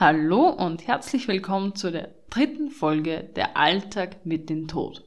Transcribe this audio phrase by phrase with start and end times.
[0.00, 5.04] Hallo und herzlich willkommen zu der dritten Folge Der Alltag mit dem Tod.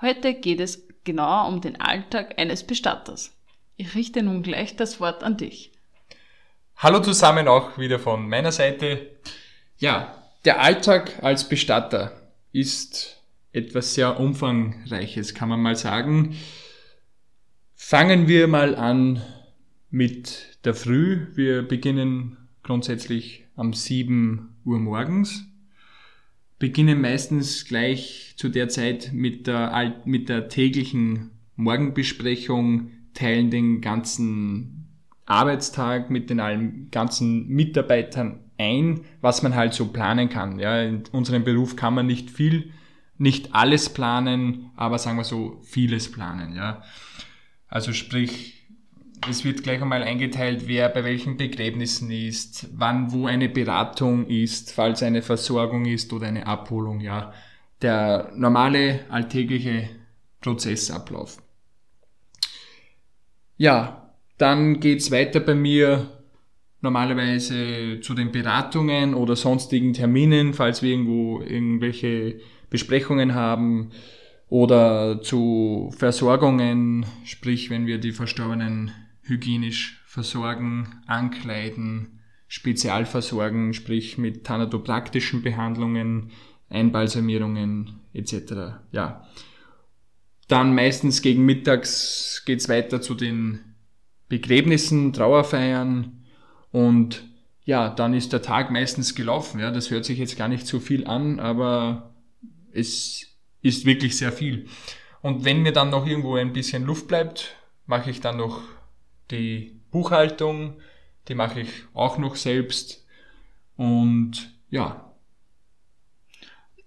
[0.00, 3.30] Heute geht es genauer um den Alltag eines Bestatters.
[3.76, 5.70] Ich richte nun gleich das Wort an dich.
[6.76, 9.12] Hallo zusammen auch wieder von meiner Seite.
[9.78, 12.20] Ja, der Alltag als Bestatter
[12.50, 13.22] ist
[13.52, 16.36] etwas sehr Umfangreiches, kann man mal sagen.
[17.76, 19.22] Fangen wir mal an
[19.88, 21.28] mit der Früh.
[21.36, 25.44] Wir beginnen grundsätzlich um 7 Uhr morgens.
[26.58, 34.88] Beginnen meistens gleich zu der Zeit mit der, mit der täglichen Morgenbesprechung, teilen den ganzen
[35.26, 40.58] Arbeitstag mit den ganzen Mitarbeitern ein, was man halt so planen kann.
[40.58, 42.72] Ja, in unserem Beruf kann man nicht viel,
[43.16, 46.54] nicht alles planen, aber sagen wir so vieles planen.
[46.54, 46.82] Ja,
[47.68, 48.63] also sprich,
[49.28, 54.72] es wird gleich einmal eingeteilt, wer bei welchen Begräbnissen ist, wann wo eine Beratung ist,
[54.72, 57.32] falls eine Versorgung ist oder eine Abholung, ja.
[57.82, 59.88] Der normale alltägliche
[60.40, 61.42] Prozessablauf.
[63.56, 66.10] Ja, dann geht's weiter bei mir
[66.80, 73.90] normalerweise zu den Beratungen oder sonstigen Terminen, falls wir irgendwo irgendwelche Besprechungen haben
[74.48, 78.92] oder zu Versorgungen, sprich wenn wir die Verstorbenen
[79.24, 86.30] hygienisch versorgen, ankleiden, spezialversorgen, sprich mit thanatopraktischen Behandlungen,
[86.68, 88.78] Einbalsamierungen etc.
[88.92, 89.26] Ja.
[90.48, 93.60] Dann meistens gegen mittags geht's weiter zu den
[94.28, 96.24] Begräbnissen, Trauerfeiern
[96.70, 97.24] und
[97.64, 99.58] ja, dann ist der Tag meistens gelaufen.
[99.60, 102.14] Ja, das hört sich jetzt gar nicht so viel an, aber
[102.72, 103.26] es
[103.62, 104.66] ist wirklich sehr viel.
[105.22, 108.60] Und wenn mir dann noch irgendwo ein bisschen Luft bleibt, mache ich dann noch
[109.30, 110.80] die Buchhaltung,
[111.28, 113.06] die mache ich auch noch selbst.
[113.76, 115.12] Und ja.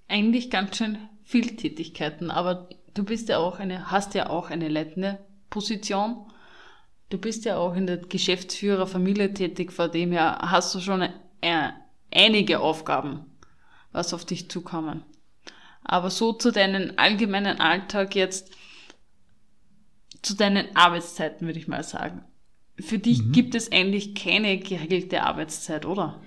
[0.08, 4.70] Eigentlich ganz schön viel Tätigkeiten, aber du bist ja auch eine, hast ja auch eine
[4.70, 5.20] leitende
[5.50, 6.26] Position.
[7.10, 11.70] Du bist ja auch in der Geschäftsführerfamilie tätig, vor dem her hast du schon äh,
[12.12, 13.26] einige Aufgaben,
[13.92, 15.04] was auf dich zukommen.
[15.84, 18.52] Aber so zu deinem allgemeinen Alltag jetzt,
[20.22, 22.26] zu deinen Arbeitszeiten, würde ich mal sagen.
[22.80, 23.32] Für dich mhm.
[23.32, 26.22] gibt es eigentlich keine geregelte Arbeitszeit, oder?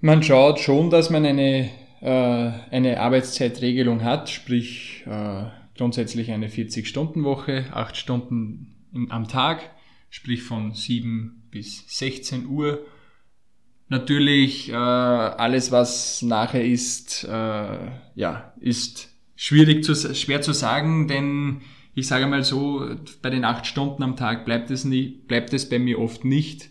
[0.00, 1.70] Man schaut schon, dass man eine,
[2.00, 5.44] äh, eine Arbeitszeitregelung hat, sprich äh,
[5.76, 9.70] grundsätzlich eine 40-Stunden-Woche, 8 Stunden im, am Tag,
[10.10, 12.84] sprich von 7 bis 16 Uhr.
[13.88, 17.78] Natürlich äh, alles, was nachher ist, äh,
[18.14, 21.62] ja, ist schwierig zu, schwer zu sagen, denn
[22.00, 25.68] ich sage mal so, bei den acht Stunden am Tag bleibt es, nie, bleibt es
[25.68, 26.70] bei mir oft nicht.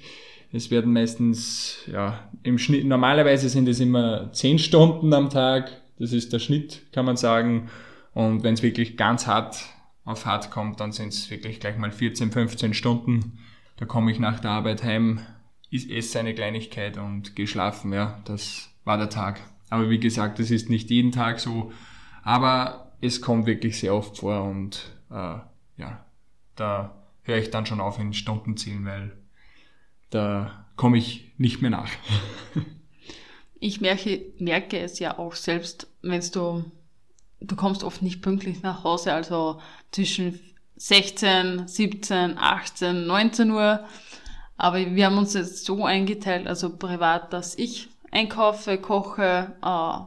[0.52, 5.72] Es werden meistens, ja, im Schnitt, normalerweise sind es immer zehn Stunden am Tag.
[6.00, 7.70] Das ist der Schnitt, kann man sagen.
[8.14, 9.64] Und wenn es wirklich ganz hart
[10.04, 13.38] auf hart kommt, dann sind es wirklich gleich mal 14, 15 Stunden.
[13.78, 15.20] Da komme ich nach der Arbeit heim,
[15.72, 17.94] esse eine Kleinigkeit und gehe schlafen.
[17.94, 19.40] Ja, das war der Tag.
[19.70, 21.72] Aber wie gesagt, das ist nicht jeden Tag so.
[22.24, 25.40] Aber es kommt wirklich sehr oft vor und äh,
[25.78, 26.06] ja,
[26.56, 29.18] da höre ich dann schon auf in Stunden zählen, weil
[30.10, 31.90] da komme ich nicht mehr nach.
[33.60, 36.64] ich merke, merke es ja auch selbst, wenn du,
[37.40, 39.62] du kommst oft nicht pünktlich nach Hause, also
[39.92, 40.40] zwischen
[40.78, 43.86] 16, 17, 18, 19 Uhr.
[44.58, 50.00] Aber wir haben uns jetzt so eingeteilt, also privat, dass ich einkaufe, koche, äh,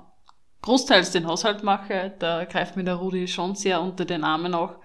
[0.62, 2.14] großteils den Haushalt mache.
[2.19, 4.76] Da greift mir der Rudi schon sehr unter den Armen auch.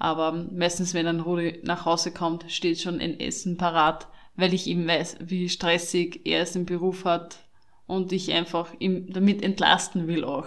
[0.00, 4.66] Aber meistens, wenn dann Rudi nach Hause kommt, steht schon ein Essen parat, weil ich
[4.66, 7.44] ihm weiß, wie stressig er es im Beruf hat
[7.86, 10.46] und ich einfach ihm damit entlasten will auch.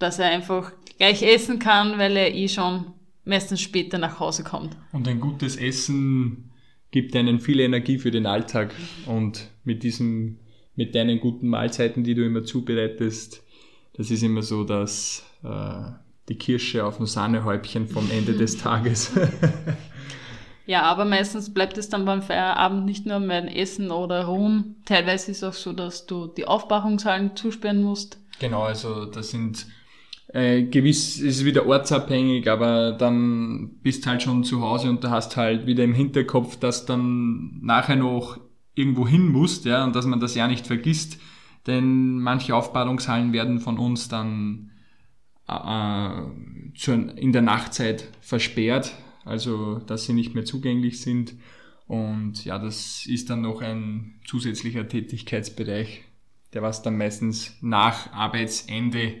[0.00, 2.86] Dass er einfach gleich essen kann, weil er eh schon
[3.24, 4.76] meistens später nach Hause kommt.
[4.90, 6.50] Und ein gutes Essen
[6.90, 8.74] gibt einen viel Energie für den Alltag
[9.06, 10.40] und mit diesem,
[10.74, 13.44] mit deinen guten Mahlzeiten, die du immer zubereitest,
[13.92, 15.92] das ist immer so, dass äh,
[16.28, 19.12] die Kirsche auf dem Sahnehäubchen vom Ende des Tages.
[20.66, 24.76] ja, aber meistens bleibt es dann beim Feierabend nicht nur mehr Essen oder Ruhen.
[24.84, 28.18] Teilweise ist es auch so, dass du die Aufbauungshallen zusperren musst.
[28.40, 29.66] Genau, also das sind
[30.32, 35.36] äh, gewiss ist wieder ortsabhängig, aber dann bist halt schon zu Hause und du hast
[35.36, 38.38] halt wieder im Hinterkopf, dass dann nachher noch
[38.74, 41.18] irgendwo hin musst, ja, und dass man das ja nicht vergisst,
[41.66, 44.70] denn manche Aufbauungshallen werden von uns dann
[45.48, 51.34] in der Nachtzeit versperrt, also dass sie nicht mehr zugänglich sind.
[51.86, 56.04] Und ja, das ist dann noch ein zusätzlicher Tätigkeitsbereich,
[56.52, 59.14] der was dann meistens nach Arbeitsende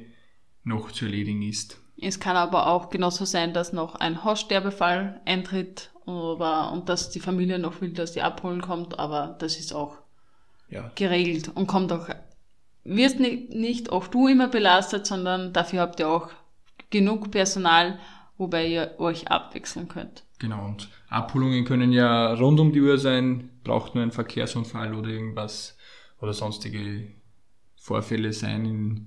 [0.64, 1.80] noch zu erledigen ist.
[2.00, 7.20] Es kann aber auch genauso sein, dass noch ein Haussterbefall eintritt oder, und dass die
[7.20, 9.96] Familie noch will, dass die abholen kommt, aber das ist auch
[10.68, 10.90] ja.
[10.94, 12.08] geregelt und kommt auch,
[12.88, 16.30] wirst nicht, nicht auch du immer belastet, sondern dafür habt ihr auch
[16.90, 17.98] genug Personal,
[18.36, 20.24] wobei ihr euch abwechseln könnt.
[20.38, 25.10] Genau, und Abholungen können ja rund um die Uhr sein, braucht nur ein Verkehrsunfall oder
[25.10, 25.76] irgendwas
[26.20, 27.08] oder sonstige
[27.76, 29.06] Vorfälle sein in,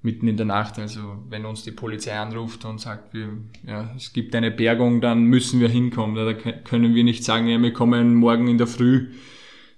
[0.00, 0.78] mitten in der Nacht.
[0.78, 3.28] Also wenn uns die Polizei anruft und sagt, wir,
[3.66, 6.14] ja, es gibt eine Bergung, dann müssen wir hinkommen.
[6.16, 9.12] Da können wir nicht sagen, ja, wir kommen morgen in der Früh.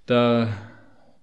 [0.05, 0.53] Da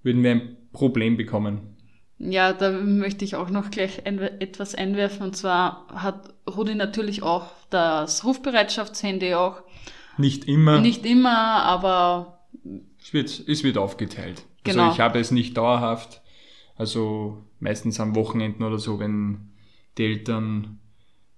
[0.02, 1.75] würden wir ein Problem bekommen.
[2.18, 5.26] Ja, da möchte ich auch noch gleich ein, etwas einwerfen.
[5.26, 9.62] Und zwar hat Rudi natürlich auch das Rufbereitschaftshandy auch.
[10.16, 10.80] Nicht immer.
[10.80, 12.46] Nicht immer, aber.
[13.00, 14.38] Es wird, es wird aufgeteilt.
[14.38, 14.82] Also genau.
[14.84, 16.22] Also ich habe es nicht dauerhaft.
[16.76, 19.52] Also meistens am Wochenenden oder so, wenn
[19.98, 20.78] die Eltern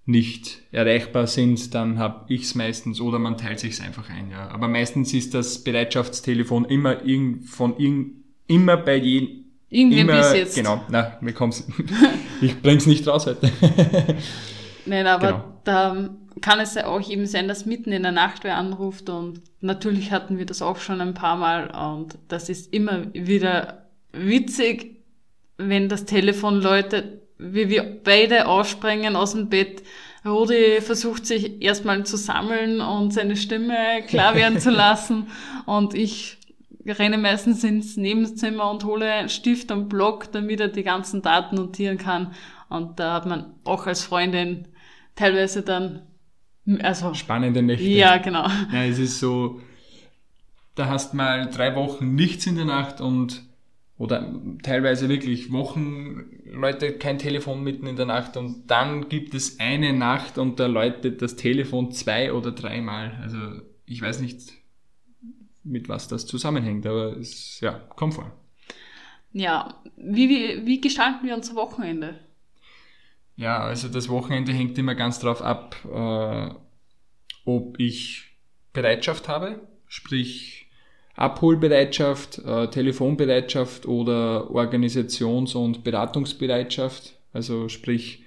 [0.05, 4.31] nicht erreichbar sind, dann habe ich es meistens oder man teilt sich einfach ein.
[4.31, 4.49] Ja.
[4.49, 10.33] Aber meistens ist das Bereitschaftstelefon immer irgend, von irgend, immer bei jedem irgendwie immer, bis
[10.33, 10.55] jetzt.
[10.57, 11.67] Genau, na, mir kommt's.
[12.41, 13.51] ich bring's nicht raus heute.
[14.87, 15.45] Nein, aber genau.
[15.65, 16.11] da
[16.41, 20.13] kann es ja auch eben sein, dass mitten in der Nacht wer anruft und natürlich
[20.13, 25.03] hatten wir das auch schon ein paar Mal und das ist immer wieder witzig,
[25.59, 29.83] wenn das Telefon läutet, wie wir beide ausspringen aus dem Bett.
[30.25, 35.29] Rudi versucht sich erstmal zu sammeln und seine Stimme klar werden zu lassen
[35.67, 36.39] und ich
[36.91, 41.99] renne meistens ins Nebenzimmer und hole Stift und Block, damit er die ganzen Daten notieren
[41.99, 42.33] kann.
[42.69, 44.69] Und da hat man auch als Freundin
[45.17, 46.03] teilweise dann,
[46.83, 47.15] also.
[47.15, 47.85] Spannende Nächte.
[47.85, 48.47] Ja, genau.
[48.73, 49.61] Ja, es ist so,
[50.75, 53.43] da hast mal drei Wochen nichts in der Nacht und,
[53.97, 54.33] oder
[54.63, 59.93] teilweise wirklich Wochen läutet kein Telefon mitten in der Nacht und dann gibt es eine
[59.93, 63.19] Nacht und da läutet das Telefon zwei oder dreimal.
[63.23, 63.39] Also,
[63.87, 64.58] ich weiß nicht,
[65.69, 68.33] mit was das zusammenhängt, aber es ja, kommt vor.
[69.33, 72.19] Ja, wie, wie, wie gestalten wir unser Wochenende?
[73.37, 76.55] Ja, also das Wochenende hängt immer ganz drauf ab, äh,
[77.45, 78.25] ob ich
[78.73, 80.67] Bereitschaft habe, sprich
[81.15, 87.15] Abholbereitschaft, äh, Telefonbereitschaft oder Organisations- und Beratungsbereitschaft.
[87.33, 88.25] Also sprich,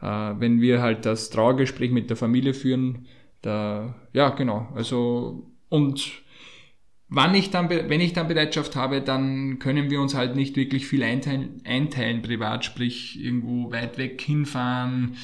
[0.00, 3.06] äh, wenn wir halt das Trauergespräch mit der Familie führen,
[3.42, 4.68] da, ja, genau.
[4.74, 6.21] Also, und
[7.14, 10.86] Wann ich dann, wenn ich dann Bereitschaft habe, dann können wir uns halt nicht wirklich
[10.86, 15.16] viel einteilen, einteilen privat, sprich irgendwo weit weg hinfahren.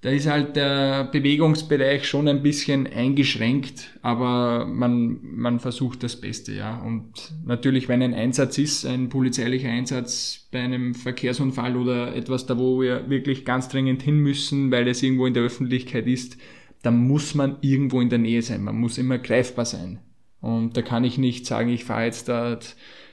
[0.00, 6.52] Da ist halt der Bewegungsbereich schon ein bisschen eingeschränkt, aber man, man versucht das Beste,
[6.52, 6.78] ja.
[6.78, 12.58] Und natürlich, wenn ein Einsatz ist, ein polizeilicher Einsatz bei einem Verkehrsunfall oder etwas da,
[12.58, 16.38] wo wir wirklich ganz dringend hin müssen, weil es irgendwo in der Öffentlichkeit ist,
[16.82, 18.64] dann muss man irgendwo in der Nähe sein.
[18.64, 20.00] Man muss immer greifbar sein.
[20.40, 22.58] Und da kann ich nicht sagen, ich fahre jetzt da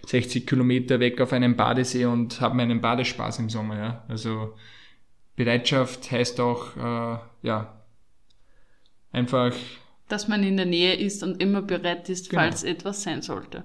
[0.06, 3.78] 60 Kilometer weg auf einen Badesee und habe meinen Badespaß im Sommer.
[3.78, 4.06] Ja?
[4.08, 4.54] Also
[5.36, 7.82] Bereitschaft heißt auch, äh, ja,
[9.12, 9.54] einfach.
[10.08, 12.44] Dass man in der Nähe ist und immer bereit ist, genau.
[12.44, 13.64] falls etwas sein sollte.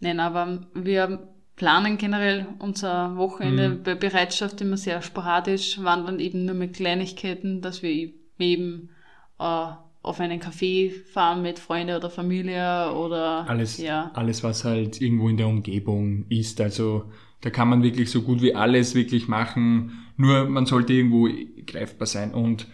[0.00, 3.82] Nein, aber wir planen generell unser Wochenende mhm.
[3.82, 8.90] bei Bereitschaft immer sehr sporadisch, wandern eben nur mit Kleinigkeiten, dass wir eben
[9.38, 14.10] äh, auf einen Café fahren mit Freunde oder Familie oder alles, ja.
[14.14, 16.60] alles, was halt irgendwo in der Umgebung ist.
[16.60, 17.04] Also
[17.40, 19.92] da kann man wirklich so gut wie alles wirklich machen.
[20.16, 21.28] Nur man sollte irgendwo
[21.66, 22.34] greifbar sein.
[22.34, 22.66] Und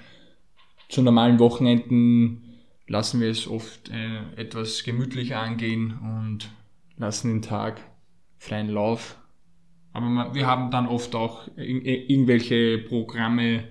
[0.89, 6.51] zu normalen Wochenenden lassen wir es oft äh, etwas gemütlicher angehen und
[6.97, 7.81] lassen den Tag
[8.39, 9.19] freien Lauf.
[9.93, 13.65] Aber man, wir haben dann oft auch irgendwelche Programme,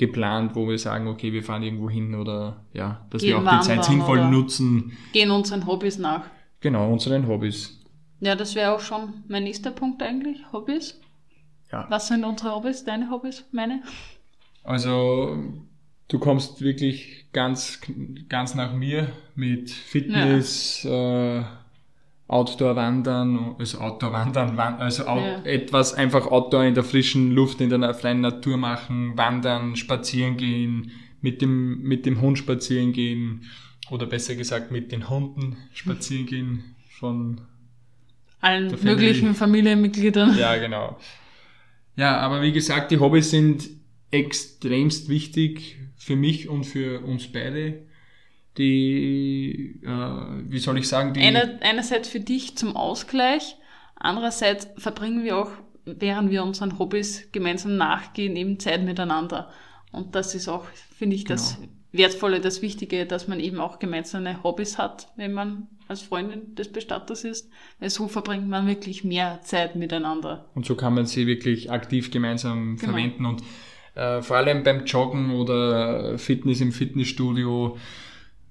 [0.00, 3.60] geplant, wo wir sagen, okay, wir fahren irgendwo hin oder ja, dass Gehen wir auch
[3.60, 4.96] die Zeit sinnvoll nutzen.
[5.12, 6.24] Gehen unseren Hobbys nach.
[6.60, 7.78] Genau, unseren Hobbys.
[8.18, 10.98] Ja, das wäre auch schon mein nächster Punkt eigentlich, Hobbys.
[11.70, 11.86] Ja.
[11.90, 13.82] Was sind unsere Hobbys, deine Hobbys, meine?
[14.64, 15.36] Also,
[16.08, 17.82] du kommst wirklich ganz,
[18.30, 21.40] ganz nach mir mit Fitness, ja.
[21.40, 21.44] äh,
[22.30, 25.42] Outdoor-Wandern, also Outdoor-Wandern, also ja.
[25.42, 30.92] etwas einfach Outdoor in der frischen Luft, in der freien Natur machen, wandern, spazieren gehen,
[31.20, 33.42] mit dem, mit dem Hund spazieren gehen
[33.90, 37.40] oder besser gesagt mit den Hunden spazieren gehen von
[38.40, 40.38] allen möglichen Familienmitgliedern.
[40.38, 40.98] Ja, genau.
[41.96, 43.68] Ja, aber wie gesagt, die Hobbys sind
[44.12, 47.86] extremst wichtig für mich und für uns beide.
[48.58, 49.88] Die, äh,
[50.50, 51.20] wie soll ich sagen, die...
[51.20, 53.56] Einer, einerseits für dich zum Ausgleich,
[53.96, 55.50] andererseits verbringen wir auch,
[55.84, 59.50] während wir unseren Hobbys gemeinsam nachgehen, eben Zeit miteinander.
[59.92, 60.64] Und das ist auch,
[60.96, 61.68] finde ich, das Genau.
[61.92, 66.70] Wertvolle, das Wichtige, dass man eben auch gemeinsame Hobbys hat, wenn man als Freundin des
[66.70, 67.50] Bestatters ist.
[67.80, 70.48] Weil so verbringt man wirklich mehr Zeit miteinander.
[70.54, 72.92] Und so kann man sie wirklich aktiv gemeinsam Genau.
[72.92, 73.42] verwenden und
[73.96, 77.76] äh, vor allem beim Joggen oder Fitness im Fitnessstudio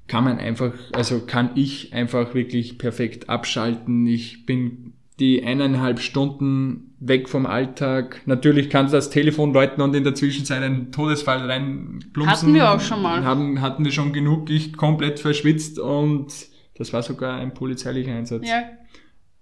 [0.10, 4.06] kann man einfach, also kann ich einfach wirklich perfekt abschalten.
[4.06, 8.22] Ich bin die eineinhalb Stunden weg vom Alltag.
[8.26, 12.28] Natürlich kann das Telefon läuten und in der Zwischenzeit ein Todesfall reinplumpsen.
[12.28, 13.24] Hatten wir auch schon mal.
[13.24, 14.50] Haben, hatten wir schon genug.
[14.50, 16.28] Ich komplett verschwitzt und
[16.76, 18.64] das war sogar ein polizeilicher Einsatz Ja,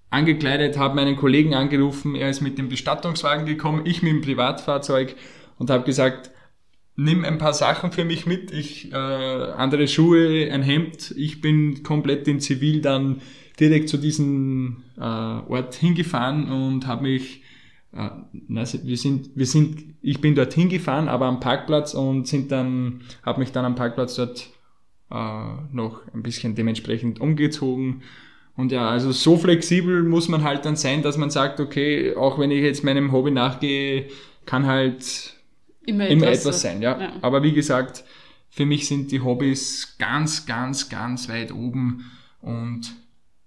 [0.09, 5.15] angekleidet, habe meinen Kollegen angerufen, er ist mit dem Bestattungswagen gekommen, ich mit dem Privatfahrzeug
[5.57, 6.31] und habe gesagt,
[6.97, 11.83] nimm ein paar Sachen für mich mit, ich äh, andere Schuhe, ein Hemd, ich bin
[11.83, 13.21] komplett in Zivil dann
[13.59, 17.43] direkt zu diesem äh, Ort hingefahren und habe mich
[17.93, 18.09] äh,
[18.47, 23.01] na, wir sind wir sind ich bin dort hingefahren, aber am Parkplatz und sind dann
[23.23, 24.49] habe mich dann am Parkplatz dort
[25.11, 25.15] äh,
[25.71, 28.01] noch ein bisschen dementsprechend umgezogen.
[28.55, 32.39] Und ja, also so flexibel muss man halt dann sein, dass man sagt, okay, auch
[32.39, 34.07] wenn ich jetzt meinem Hobby nachgehe,
[34.47, 35.36] kann halt
[35.87, 36.99] immer, immer etwas, etwas sein, ja.
[36.99, 37.13] ja.
[37.21, 38.03] Aber wie gesagt,
[38.49, 42.93] für mich sind die Hobbys ganz, ganz, ganz weit oben und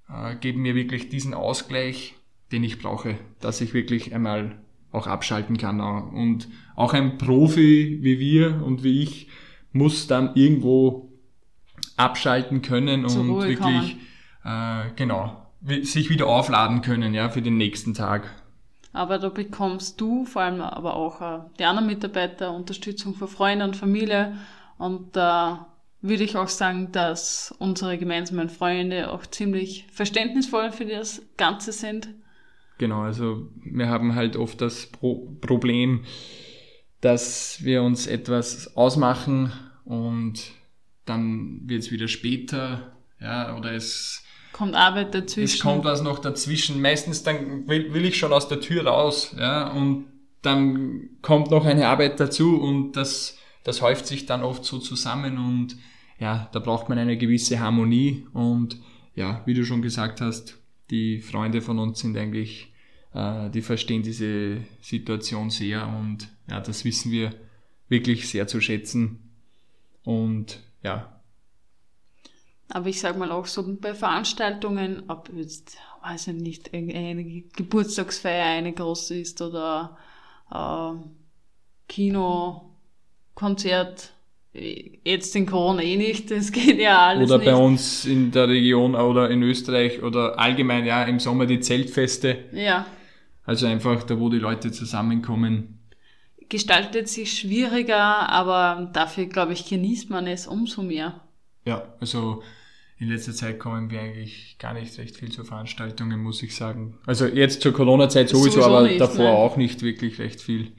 [0.08, 2.14] äh, geben mir wirklich diesen Ausgleich,
[2.52, 4.58] den ich brauche, dass ich wirklich einmal
[4.92, 5.80] auch abschalten kann.
[5.80, 9.28] Und auch ein Profi wie wir und wie ich
[9.72, 11.12] muss dann irgendwo
[11.96, 13.96] abschalten können Zur und Ruhe wirklich
[14.44, 15.46] äh, genau
[15.82, 18.30] sich wieder aufladen können, ja, für den nächsten Tag.
[18.92, 23.64] Aber da bekommst du, vor allem aber auch äh, die anderen Mitarbeiter, Unterstützung von Freunden
[23.64, 24.36] und Familie.
[24.78, 25.66] Und da
[26.02, 32.08] würde ich auch sagen, dass unsere gemeinsamen Freunde auch ziemlich verständnisvoll für das Ganze sind.
[32.78, 36.04] Genau, also wir haben halt oft das Pro Problem,
[37.02, 39.52] dass wir uns etwas ausmachen
[39.84, 40.52] und
[41.04, 45.54] dann wird es wieder später, ja, oder es, Kommt Arbeit dazwischen.
[45.56, 46.80] es kommt was noch dazwischen.
[46.82, 50.06] Meistens dann will, will ich schon aus der Tür raus, ja, und
[50.42, 55.38] dann kommt noch eine Arbeit dazu und das, das häuft sich dann oft so zusammen
[55.38, 55.76] und
[56.18, 58.78] ja, da braucht man eine gewisse Harmonie und
[59.14, 60.58] ja, wie du schon gesagt hast,
[60.90, 62.72] die Freunde von uns sind eigentlich,
[63.14, 67.34] äh, die verstehen diese Situation sehr und ja, das wissen wir
[67.88, 69.30] wirklich sehr zu schätzen
[70.04, 71.19] und ja,
[72.70, 78.46] Aber ich sag mal auch so bei Veranstaltungen, ob jetzt, weiß ich nicht, eine Geburtstagsfeier
[78.46, 79.96] eine große ist oder
[80.52, 80.92] äh,
[81.88, 82.70] Kino,
[83.34, 84.12] Konzert,
[84.54, 87.46] eh, jetzt in Corona eh nicht, das geht ja alles oder nicht.
[87.46, 92.44] bei uns in der Region oder in Österreich oder allgemein ja im Sommer die Zeltfeste.
[92.52, 92.86] Ja,
[93.44, 95.78] Also einfach da, wo die Leute zusammenkommen.
[96.48, 101.20] gestaltet sich schwieriger, aber dafür, glaube ich, genießt man es umso mehr.
[101.64, 102.42] Ja, also
[102.98, 106.98] in letzter Zeit kommen wir eigentlich gar nicht recht viel zu Veranstaltungen, muss ich sagen.
[107.06, 109.34] Also jetzt zur Corona-Zeit sowieso, Sowieso aber nicht, davor nein.
[109.34, 110.72] auch nicht wirklich recht viel.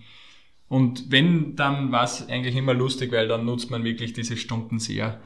[0.68, 4.80] Und wenn, dann war es eigentlich immer lustig, weil dann nutzt man wirklich diese Stunden
[4.80, 5.20] sehr,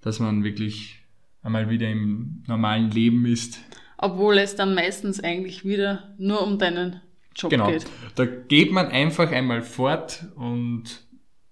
[0.00, 1.00] dass man wirklich
[1.42, 3.60] einmal wieder im normalen Leben ist.
[3.98, 7.00] Obwohl es dann meistens eigentlich wieder nur um deinen
[7.36, 7.70] Job Genau.
[7.70, 7.86] geht.
[8.16, 11.04] Da geht man einfach einmal fort und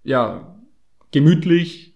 [0.02, 0.56] ja,
[1.12, 1.91] gemütlich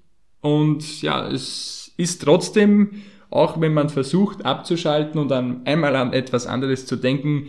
[0.47, 6.47] und ja, es ist trotzdem, auch wenn man versucht abzuschalten und dann einmal an etwas
[6.47, 7.49] anderes zu denken,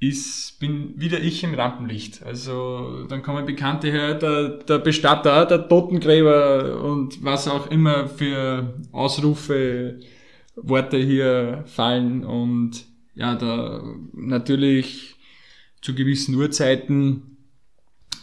[0.00, 2.22] ist, bin wieder ich im Rampenlicht.
[2.22, 8.74] Also dann kommen Bekannte her, der, der Bestatter, der Totengräber und was auch immer für
[8.92, 9.98] Ausrufe,
[10.54, 15.16] Worte hier fallen und ja, da natürlich
[15.80, 17.38] zu gewissen Uhrzeiten,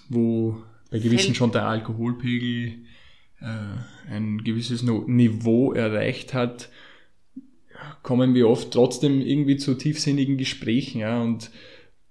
[0.09, 2.85] wo bei gewissen schon der Alkoholpegel
[3.41, 6.69] äh, ein gewisses Niveau erreicht hat,
[8.03, 11.51] kommen wir oft trotzdem irgendwie zu tiefsinnigen Gesprächen, ja, und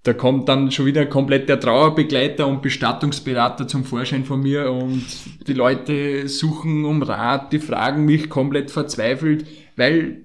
[0.05, 5.03] da kommt dann schon wieder komplett der Trauerbegleiter und Bestattungsberater zum Vorschein von mir und
[5.47, 10.21] die Leute suchen um Rat, die fragen mich komplett verzweifelt, weil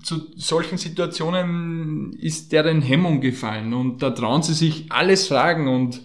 [0.00, 6.00] zu solchen Situationen ist deren Hemmung gefallen und da trauen sie sich alles fragen und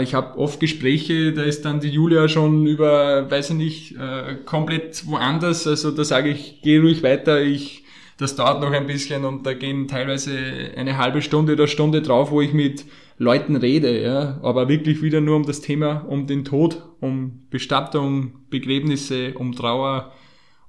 [0.00, 4.36] ich habe oft Gespräche, da ist dann die Julia schon über, weiß ich nicht, äh,
[4.44, 7.84] komplett woanders, also da sage ich, geh ruhig weiter, ich
[8.18, 10.38] das dauert noch ein bisschen und da gehen teilweise
[10.76, 12.86] eine halbe Stunde oder Stunde drauf, wo ich mit
[13.18, 18.46] Leuten rede, ja, aber wirklich wieder nur um das Thema, um den Tod, um Bestattung,
[18.50, 20.12] Begräbnisse, um Trauer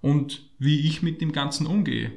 [0.02, 2.12] und wie ich mit dem Ganzen umgehe.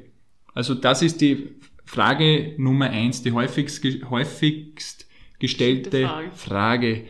[0.53, 1.55] Also das ist die
[1.85, 5.07] Frage Nummer eins, die häufigst, häufigst
[5.41, 6.31] gestellte Frage.
[6.33, 7.03] Frage.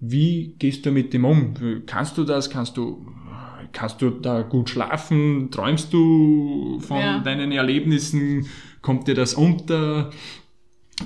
[0.00, 1.54] Wie gehst du mit dem um?
[1.86, 2.50] Kannst du das?
[2.50, 3.06] Kannst du,
[3.72, 5.50] kannst du da gut schlafen?
[5.50, 7.18] Träumst du von ja.
[7.20, 8.46] deinen Erlebnissen?
[8.82, 10.10] Kommt dir das unter?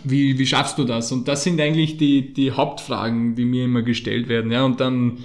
[0.04, 1.12] Wie, wie schaffst du das?
[1.12, 4.50] Und das sind eigentlich die, die Hauptfragen, die mir immer gestellt werden.
[4.50, 5.18] Ja, und dann,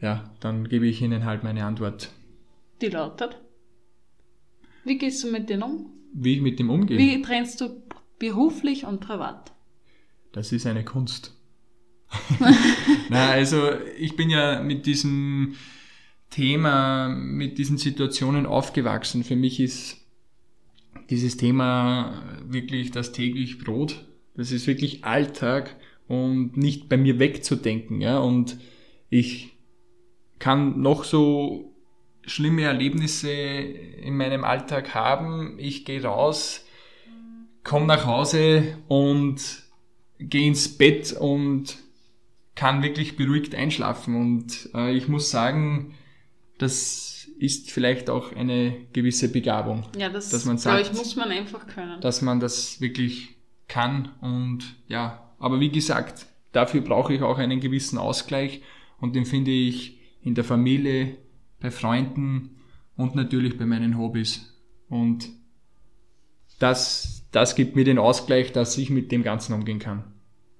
[0.00, 2.10] ja, dann gebe ich Ihnen halt meine Antwort.
[2.80, 3.36] Die lautet?
[4.84, 5.86] Wie gehst du mit denen um?
[6.12, 6.96] Wie ich mit dem umgehe?
[6.96, 7.82] Wie trennst du
[8.18, 9.52] beruflich und privat?
[10.36, 11.34] Das ist eine Kunst.
[13.08, 15.54] Na, also ich bin ja mit diesem
[16.28, 19.24] Thema, mit diesen Situationen aufgewachsen.
[19.24, 19.96] Für mich ist
[21.08, 24.04] dieses Thema wirklich das täglich Brot.
[24.34, 25.74] Das ist wirklich Alltag
[26.06, 28.02] und nicht bei mir wegzudenken.
[28.02, 28.18] Ja?
[28.18, 28.58] Und
[29.08, 29.56] ich
[30.38, 31.74] kann noch so
[32.26, 35.58] schlimme Erlebnisse in meinem Alltag haben.
[35.58, 36.66] Ich gehe raus,
[37.64, 39.65] komme nach Hause und
[40.18, 41.76] gehe ins Bett und
[42.54, 44.16] kann wirklich beruhigt einschlafen.
[44.16, 45.94] Und äh, ich muss sagen,
[46.58, 49.84] das ist vielleicht auch eine gewisse Begabung.
[49.96, 52.00] Ja, das dass man sagt, ich, muss man einfach können.
[52.00, 53.36] Dass man das wirklich
[53.68, 58.62] kann und ja, aber wie gesagt, dafür brauche ich auch einen gewissen Ausgleich
[59.00, 61.18] und den finde ich in der Familie,
[61.60, 62.56] bei Freunden
[62.96, 64.52] und natürlich bei meinen Hobbys.
[64.88, 65.28] Und
[66.58, 70.04] das, das gibt mir den Ausgleich, dass ich mit dem Ganzen umgehen kann.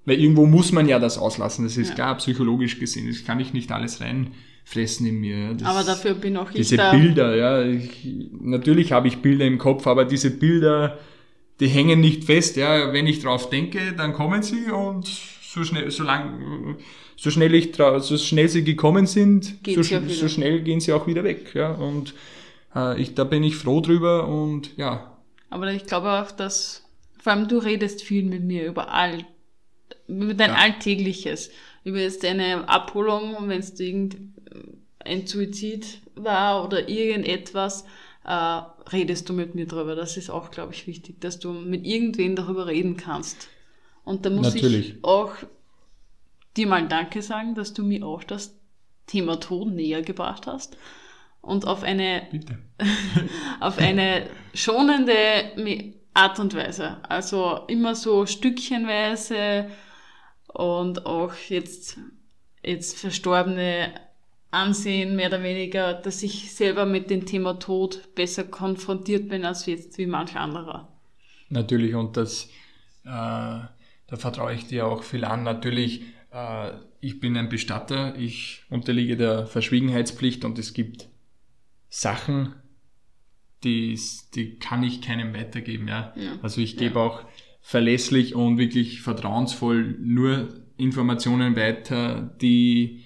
[0.05, 1.95] Weil irgendwo muss man ja das auslassen, das ist ja.
[1.95, 3.07] klar, psychologisch gesehen.
[3.07, 5.55] Das kann ich nicht alles reinfressen in mir.
[5.55, 6.91] Das, aber dafür bin auch ich diese da.
[6.91, 7.63] Diese Bilder, ja.
[7.63, 10.99] Ich, natürlich habe ich Bilder im Kopf, aber diese Bilder,
[11.59, 12.57] die hängen nicht fest.
[12.57, 15.07] Ja, wenn ich drauf denke, dann kommen sie und
[15.41, 16.77] so schnell, so lang,
[17.15, 21.23] so schnell ich so schnell sie gekommen sind, so, so, schnell gehen sie auch wieder
[21.23, 21.55] weg.
[21.55, 22.13] Ja, und
[22.75, 25.16] äh, ich, da bin ich froh drüber und ja.
[25.49, 26.83] Aber ich glaube auch, dass
[27.19, 29.25] vor allem du redest viel mit mir über all
[30.07, 30.55] über dein ja.
[30.55, 31.49] Alltägliches,
[31.83, 34.33] über jetzt deine Abholung, wenn es irgendein
[35.25, 37.85] Suizid war oder irgendetwas,
[38.25, 39.95] äh, redest du mit mir drüber.
[39.95, 43.49] Das ist auch, glaube ich, wichtig, dass du mit irgendwen darüber reden kannst.
[44.03, 44.89] Und da muss Natürlich.
[44.89, 45.33] ich auch
[46.55, 48.55] dir mal Danke sagen, dass du mir auch das
[49.05, 50.77] Thema Tod näher gebracht hast
[51.47, 52.27] und auf eine,
[53.59, 55.13] auf eine schonende
[56.13, 56.97] Art und Weise.
[57.03, 59.69] Also immer so stückchenweise
[60.47, 61.97] und auch jetzt,
[62.63, 63.93] jetzt Verstorbene
[64.51, 69.65] ansehen, mehr oder weniger, dass ich selber mit dem Thema Tod besser konfrontiert bin als
[69.65, 70.91] jetzt wie manch anderer.
[71.49, 72.45] Natürlich, und das,
[73.05, 75.43] äh, da vertraue ich dir auch viel an.
[75.43, 81.07] Natürlich, äh, ich bin ein Bestatter, ich unterliege der Verschwiegenheitspflicht und es gibt
[81.99, 82.53] Sachen,
[83.63, 83.99] die,
[84.35, 85.87] die kann ich keinem weitergeben.
[85.87, 86.13] Ja?
[86.15, 86.33] ja.
[86.43, 87.05] Also ich gebe ja.
[87.05, 87.23] auch
[87.59, 93.03] verlässlich und wirklich vertrauensvoll nur Informationen weiter, die,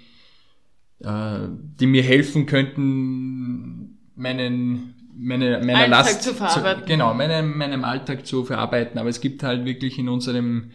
[0.99, 1.47] äh,
[1.79, 6.81] die mir helfen könnten, meinen meine, meine Alltag Last zu verarbeiten.
[6.81, 8.99] Zu, genau, meine, meinem Alltag zu verarbeiten.
[8.99, 10.71] Aber es gibt halt wirklich in unserem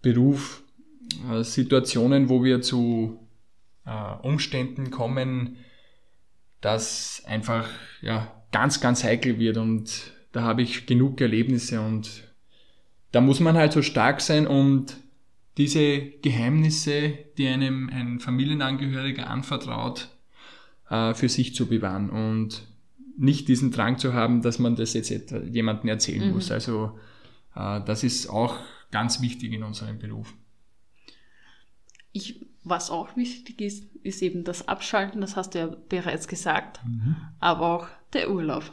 [0.00, 0.64] Beruf
[1.30, 3.20] äh, Situationen, wo wir zu
[3.86, 5.58] äh, Umständen kommen,
[6.62, 7.68] dass einfach
[8.00, 12.24] ja ganz, ganz heikel wird und da habe ich genug Erlebnisse und
[13.10, 14.96] da muss man halt so stark sein und
[15.58, 20.08] diese Geheimnisse, die einem ein Familienangehöriger anvertraut,
[20.88, 22.66] äh, für sich zu bewahren und
[23.18, 25.10] nicht diesen Drang zu haben, dass man das jetzt
[25.50, 26.34] jemandem erzählen mhm.
[26.34, 26.50] muss.
[26.50, 26.98] Also
[27.54, 28.56] äh, das ist auch
[28.90, 30.34] ganz wichtig in unserem Beruf.
[32.12, 36.80] Ich, was auch wichtig ist, ist eben das Abschalten, das hast du ja bereits gesagt,
[36.84, 37.16] mhm.
[37.40, 38.64] aber auch der Urlaub.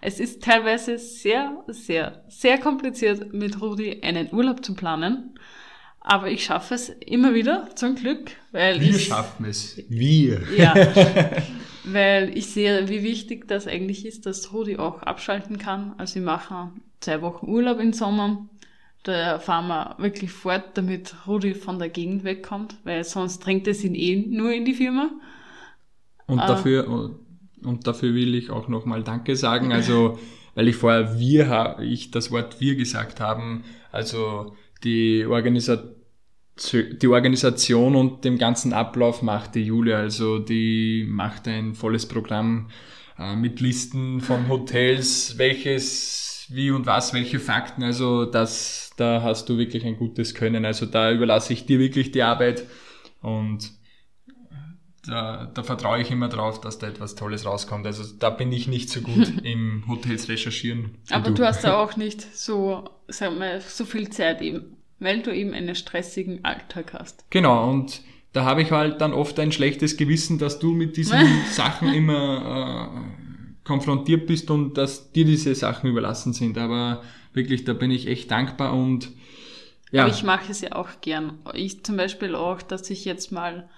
[0.00, 5.38] Es ist teilweise sehr, sehr, sehr kompliziert mit Rudi einen Urlaub zu planen,
[6.00, 9.06] aber ich schaffe es immer wieder, zum Glück, weil Wir ich...
[9.06, 9.82] schaffen es.
[9.88, 10.42] Wir.
[10.56, 10.74] Ja,
[11.84, 15.94] weil ich sehe, wie wichtig das eigentlich ist, dass Rudi auch abschalten kann.
[15.96, 18.48] Also wir machen zwei Wochen Urlaub im Sommer
[19.04, 23.84] da fahren wir wirklich fort, damit Rudi von der Gegend wegkommt, weil sonst drängt es
[23.84, 25.10] ihn eh nur in die Firma.
[26.26, 27.14] Und äh, dafür,
[27.62, 29.72] und dafür will ich auch nochmal Danke sagen.
[29.72, 30.18] Also,
[30.54, 35.94] weil ich vorher wir, ich das Wort wir gesagt haben, also die Organisation,
[37.00, 39.98] die Organisation und den ganzen Ablauf macht die Julia.
[39.98, 42.68] Also die macht ein volles Programm
[43.18, 47.82] äh, mit Listen von Hotels, welches wie und was, welche Fakten.
[47.82, 50.64] Also das, da hast du wirklich ein gutes Können.
[50.64, 52.64] Also da überlasse ich dir wirklich die Arbeit
[53.20, 53.72] und
[55.06, 57.86] da, da vertraue ich immer drauf, dass da etwas Tolles rauskommt.
[57.86, 60.96] Also da bin ich nicht so gut im Hotels recherchieren.
[61.10, 61.34] Aber du.
[61.34, 61.46] du.
[61.46, 65.74] hast da auch nicht so, sag mal, so viel Zeit eben, weil du eben einen
[65.74, 67.24] stressigen Alltag hast.
[67.30, 68.02] Genau, und
[68.32, 71.18] da habe ich halt dann oft ein schlechtes Gewissen, dass du mit diesen
[71.50, 73.23] Sachen immer äh,
[73.64, 76.58] konfrontiert bist und dass dir diese Sachen überlassen sind.
[76.58, 79.10] Aber wirklich, da bin ich echt dankbar und
[79.90, 80.02] ja.
[80.02, 81.38] Aber ich mache es ja auch gern.
[81.52, 83.68] Ich zum Beispiel auch, dass ich jetzt mal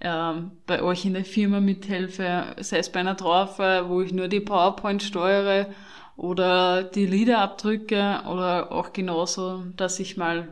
[0.00, 4.28] ähm, bei euch in der Firma mithelfe, sei es bei einer Trauerfeier, wo ich nur
[4.28, 5.68] die PowerPoint steuere
[6.16, 10.48] oder die Lieder abdrücke oder auch genauso, dass ich mal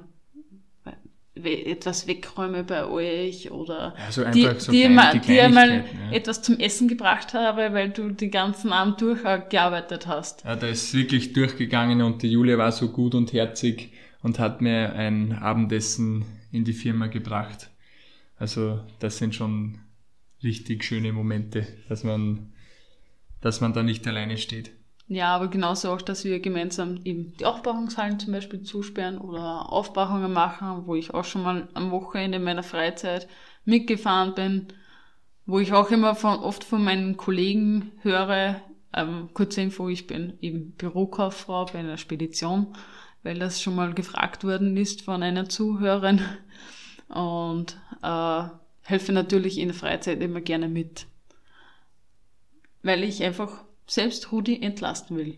[1.35, 6.13] etwas wegräume bei euch oder ja, so die, so die, mal, die einmal ja.
[6.13, 10.45] etwas zum Essen gebracht habe, weil du den ganzen Abend durchgearbeitet hast.
[10.45, 13.93] Ja, da ist wirklich durchgegangen und die Julia war so gut und herzig
[14.23, 17.71] und hat mir ein Abendessen in die Firma gebracht.
[18.37, 19.79] Also das sind schon
[20.43, 22.53] richtig schöne Momente, dass man,
[23.41, 24.73] dass man da nicht alleine steht.
[25.09, 30.33] Ja, aber genauso auch, dass wir gemeinsam eben die Aufbauungshallen zum Beispiel zusperren oder Aufbauungen
[30.33, 33.29] machen, wo ich auch schon mal am Wochenende in meiner Freizeit
[33.65, 34.69] mitgefahren bin,
[35.45, 38.63] wo ich auch immer von, oft von meinen Kollegen höre,
[38.95, 42.75] ähm, kurze Info, ich bin eben Bürokauffrau bei einer Spedition,
[43.23, 46.21] weil das schon mal gefragt worden ist von einer Zuhörerin
[47.09, 48.45] und äh,
[48.83, 51.07] helfe natürlich in der Freizeit immer gerne mit,
[52.83, 55.37] weil ich einfach selbst Rudi entlasten will.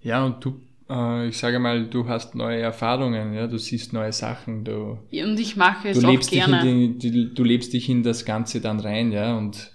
[0.00, 4.12] Ja, und du, äh, ich sage mal, du hast neue Erfahrungen, ja, du siehst neue
[4.12, 4.98] Sachen, du.
[5.10, 6.62] Ja, und ich mache es du auch gerne.
[6.62, 9.72] Die, die, du lebst dich in das Ganze dann rein, ja, und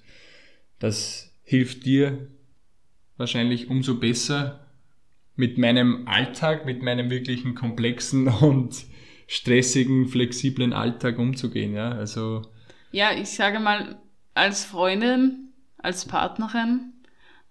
[0.79, 2.27] das hilft dir
[3.17, 4.65] wahrscheinlich umso besser
[5.35, 8.85] mit meinem Alltag, mit meinem wirklichen komplexen und
[9.27, 11.73] stressigen, flexiblen Alltag umzugehen.
[11.73, 12.43] Ja, also.
[12.91, 13.97] Ja, ich sage mal,
[14.35, 16.92] als Freundin, als Partnerin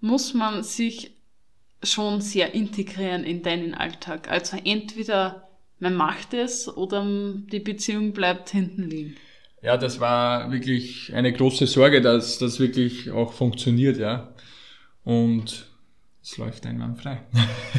[0.02, 1.12] muss man sich
[1.82, 4.30] schon sehr integrieren in deinen Alltag.
[4.30, 9.16] Also entweder man macht es oder die Beziehung bleibt hinten liegen.
[9.62, 14.32] Ja, das war wirklich eine große Sorge, dass das wirklich auch funktioniert, ja.
[15.04, 15.66] Und
[16.22, 17.22] es läuft einwandfrei.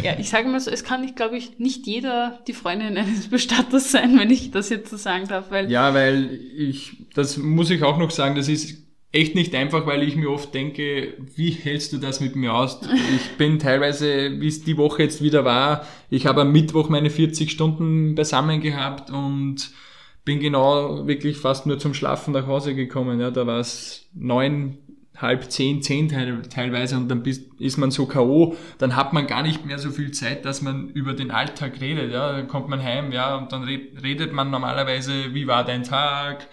[0.02, 3.28] Ja, ich sage mal so, es kann nicht, glaube ich, nicht jeder die Freundin eines
[3.30, 5.50] Bestatters sein, wenn ich das jetzt so sagen darf.
[5.50, 8.83] Weil ja, weil ich, das muss ich auch noch sagen, das ist
[9.14, 12.82] echt nicht einfach, weil ich mir oft denke, wie hältst du das mit mir aus?
[13.16, 17.12] Ich bin teilweise, wie es die Woche jetzt wieder war, ich habe am Mittwoch meine
[17.12, 19.72] 40 Stunden beisammen gehabt und
[20.26, 23.20] bin genau wirklich fast nur zum Schlafen nach Hause gekommen.
[23.20, 24.80] Ja, da war es neun
[25.16, 26.10] halb zehn, zehn
[26.50, 27.24] teilweise und dann
[27.60, 30.90] ist man so K.O., dann hat man gar nicht mehr so viel Zeit, dass man
[30.90, 32.12] über den Alltag redet.
[32.12, 36.48] Ja, dann kommt man heim, ja, und dann redet man normalerweise, wie war dein Tag?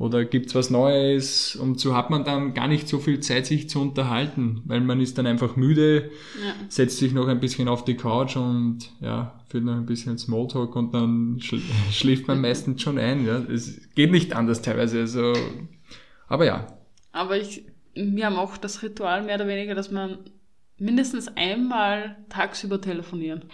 [0.00, 1.54] Oder gibt's was Neues?
[1.54, 5.00] Und so hat man dann gar nicht so viel Zeit, sich zu unterhalten, weil man
[5.00, 6.10] ist dann einfach müde,
[6.42, 6.54] ja.
[6.68, 10.74] setzt sich noch ein bisschen auf die Couch und ja, führt noch ein bisschen Smalltalk
[10.74, 11.60] und dann schl
[11.92, 13.24] schläft man meistens schon ein.
[13.26, 13.38] Ja.
[13.38, 15.00] Es geht nicht anders teilweise.
[15.00, 15.34] Also,
[16.28, 16.66] aber ja.
[17.12, 20.18] Aber ich wir haben auch das Ritual mehr oder weniger, dass man
[20.78, 23.44] mindestens einmal tagsüber telefonieren.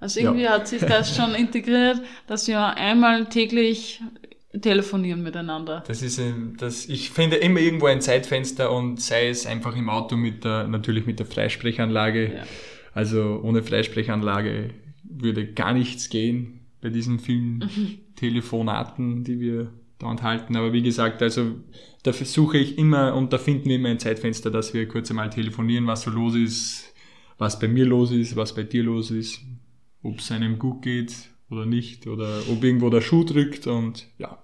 [0.00, 0.52] Also irgendwie ja.
[0.52, 4.00] hat sich das schon integriert, dass wir einmal täglich
[4.60, 5.84] telefonieren miteinander.
[5.86, 6.20] Das ist
[6.56, 10.66] das, ich finde immer irgendwo ein Zeitfenster und sei es einfach im Auto mit der,
[10.66, 12.34] natürlich mit der Freisprechanlage.
[12.34, 12.42] Ja.
[12.94, 14.70] Also ohne Freisprechanlage
[15.04, 17.98] würde gar nichts gehen bei diesen vielen mhm.
[18.16, 20.56] Telefonaten, die wir da enthalten.
[20.56, 21.56] Aber wie gesagt, also
[22.02, 25.28] da versuche ich immer und da finden wir immer ein Zeitfenster, dass wir kurz einmal
[25.28, 26.94] telefonieren, was so los ist,
[27.36, 29.40] was bei mir los ist, was bei dir los ist,
[30.02, 31.12] ob es einem gut geht
[31.50, 34.38] oder nicht oder ob irgendwo der Schuh drückt und ja.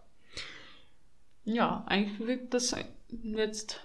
[1.44, 2.74] Ja, eigentlich wird das
[3.22, 3.82] jetzt,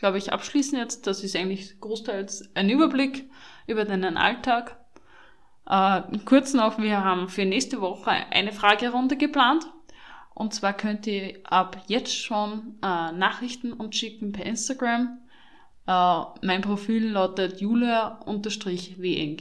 [0.00, 1.06] glaube ich, abschließen jetzt.
[1.06, 3.30] Das ist eigentlich großteils ein Überblick
[3.68, 4.76] über deinen Alltag.
[5.66, 9.64] Äh, kurz noch, wir haben für nächste Woche eine Fragerunde geplant.
[10.34, 15.18] Und zwar könnt ihr ab jetzt schon äh, Nachrichten uns schicken per Instagram.
[15.86, 19.38] Äh, mein Profil lautet julia-wng.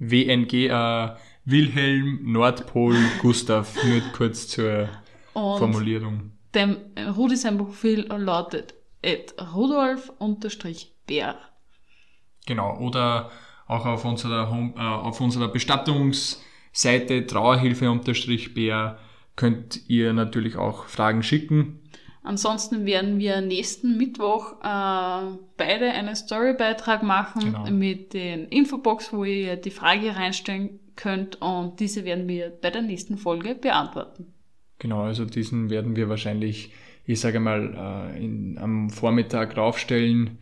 [0.00, 1.16] WNG, äh,
[1.50, 4.90] Wilhelm, Nordpol, Gustav, nur kurz zur
[5.32, 6.32] Und Formulierung.
[6.54, 6.76] Dem
[7.16, 8.74] Rudi sein Profil lautet
[9.54, 11.36] rudolf-bär.
[12.46, 13.30] Genau, oder
[13.66, 18.98] auch auf unserer, Home, äh, auf unserer Bestattungsseite trauerhilfe-bär
[19.34, 21.80] könnt ihr natürlich auch Fragen schicken.
[22.28, 27.70] Ansonsten werden wir nächsten Mittwoch äh, beide einen Storybeitrag machen genau.
[27.70, 32.82] mit den Infobox, wo ihr die Frage reinstellen könnt und diese werden wir bei der
[32.82, 34.26] nächsten Folge beantworten.
[34.78, 36.70] Genau, also diesen werden wir wahrscheinlich,
[37.06, 40.36] ich sage mal, äh, in, am Vormittag raufstellen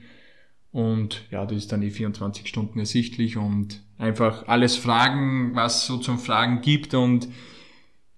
[0.73, 5.99] und ja, das ist dann die 24 Stunden ersichtlich und einfach alles fragen, was so
[5.99, 7.29] zum Fragen gibt und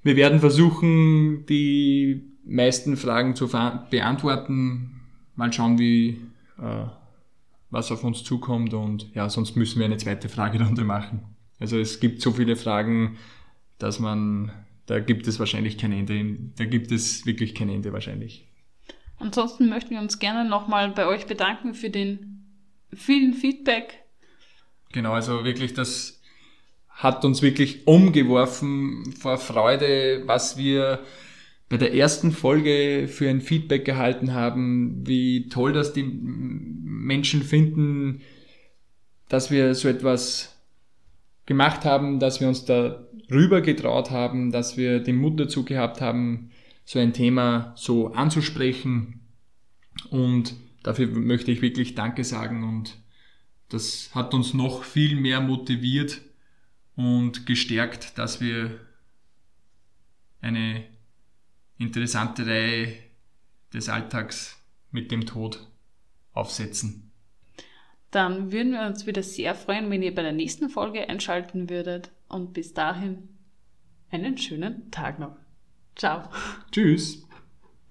[0.02, 5.00] wir werden versuchen, die meisten Fragen zu beantworten.
[5.36, 6.20] Mal schauen, wie
[6.58, 6.86] äh,
[7.70, 11.22] was auf uns zukommt und ja, sonst müssen wir eine zweite Fragerunde machen.
[11.60, 13.18] Also es gibt so viele Fragen,
[13.78, 14.52] dass man,
[14.86, 18.46] da gibt es wahrscheinlich kein Ende, da gibt es wirklich kein Ende wahrscheinlich.
[19.18, 22.44] Ansonsten möchten wir uns gerne nochmal bei euch bedanken für den
[22.94, 24.04] vielen Feedback.
[24.92, 26.22] Genau, also wirklich, das
[26.88, 31.00] hat uns wirklich umgeworfen vor Freude, was wir
[31.68, 38.22] bei der ersten Folge für ein Feedback gehalten haben, wie toll das die Menschen finden,
[39.28, 40.56] dass wir so etwas
[41.44, 46.00] gemacht haben, dass wir uns da rüber getraut haben, dass wir den Mut dazu gehabt
[46.00, 46.50] haben,
[46.84, 49.20] so ein Thema so anzusprechen.
[50.10, 52.96] Und dafür möchte ich wirklich Danke sagen und
[53.68, 56.22] das hat uns noch viel mehr motiviert
[56.96, 58.80] und gestärkt, dass wir
[60.40, 60.84] eine
[61.78, 62.94] interessante Reihe
[63.72, 64.56] des Alltags
[64.90, 65.66] mit dem Tod
[66.32, 67.10] aufsetzen.
[68.10, 72.10] Dann würden wir uns wieder sehr freuen, wenn ihr bei der nächsten Folge einschalten würdet.
[72.28, 73.28] Und bis dahin
[74.10, 75.36] einen schönen Tag noch.
[75.94, 76.28] Ciao.
[76.70, 77.27] Tschüss.